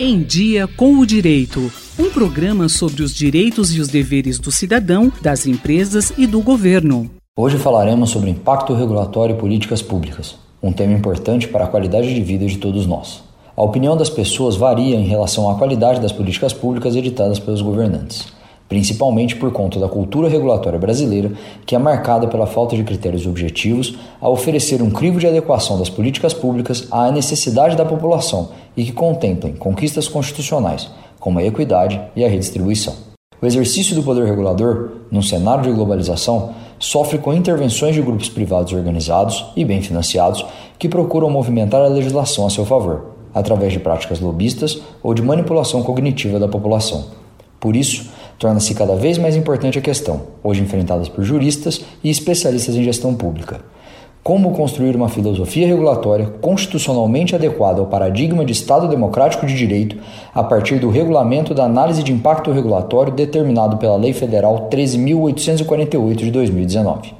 [0.00, 1.72] Em Dia com o Direito.
[1.98, 7.10] Um programa sobre os direitos e os deveres do cidadão, das empresas e do governo.
[7.36, 12.20] Hoje falaremos sobre impacto regulatório e políticas públicas, um tema importante para a qualidade de
[12.20, 13.24] vida de todos nós.
[13.56, 18.37] A opinião das pessoas varia em relação à qualidade das políticas públicas editadas pelos governantes
[18.68, 21.32] principalmente por conta da cultura regulatória brasileira,
[21.64, 25.88] que é marcada pela falta de critérios objetivos a oferecer um crivo de adequação das
[25.88, 32.24] políticas públicas à necessidade da população e que contemplem conquistas constitucionais, como a equidade e
[32.24, 32.94] a redistribuição.
[33.40, 38.72] O exercício do poder regulador, num cenário de globalização, sofre com intervenções de grupos privados
[38.72, 40.44] organizados e bem financiados
[40.78, 45.82] que procuram movimentar a legislação a seu favor, através de práticas lobistas ou de manipulação
[45.82, 47.06] cognitiva da população.
[47.60, 48.07] Por isso,
[48.38, 53.14] torna-se cada vez mais importante a questão, hoje enfrentada por juristas e especialistas em gestão
[53.14, 53.60] pública.
[54.22, 59.96] Como construir uma filosofia regulatória constitucionalmente adequada ao paradigma de Estado democrático de direito
[60.34, 66.30] a partir do regulamento da análise de impacto regulatório determinado pela Lei Federal 13.848 de
[66.30, 67.14] 2019.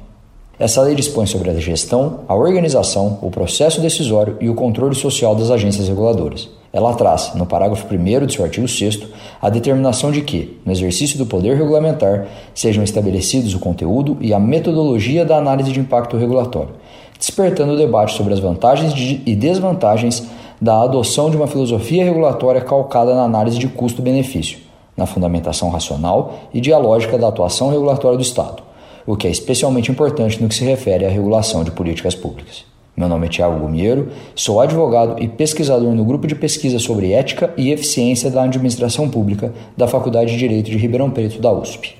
[0.59, 5.33] Essa lei dispõe sobre a gestão, a organização, o processo decisório e o controle social
[5.33, 6.49] das agências reguladoras.
[6.71, 8.99] Ela traz, no parágrafo 1 de seu artigo 6,
[9.41, 14.39] a determinação de que, no exercício do poder regulamentar, sejam estabelecidos o conteúdo e a
[14.39, 16.75] metodologia da análise de impacto regulatório,
[17.17, 18.93] despertando o debate sobre as vantagens
[19.25, 20.27] e desvantagens
[20.61, 24.59] da adoção de uma filosofia regulatória calcada na análise de custo-benefício,
[24.95, 28.61] na fundamentação racional e dialógica da atuação regulatória do Estado,
[29.07, 32.65] o que é especialmente importante no que se refere à regulação de políticas públicas.
[32.99, 37.53] Meu nome é Tiago Gumiero, sou advogado e pesquisador no grupo de pesquisa sobre ética
[37.55, 41.95] e eficiência da administração pública da Faculdade de Direito de Ribeirão Preto da USP.